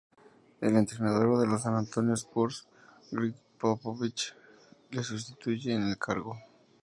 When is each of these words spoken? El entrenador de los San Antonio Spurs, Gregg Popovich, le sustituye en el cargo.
El 0.61 0.77
entrenador 0.77 1.37
de 1.39 1.45
los 1.45 1.61
San 1.61 1.75
Antonio 1.75 2.15
Spurs, 2.15 2.65
Gregg 3.11 3.35
Popovich, 3.59 4.33
le 4.89 5.03
sustituye 5.03 5.75
en 5.75 5.83
el 5.83 5.99
cargo. 5.99 6.39